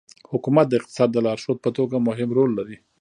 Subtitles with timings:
[0.31, 2.77] حکومت د اقتصاد د لارښود په توګه مهم رول لري.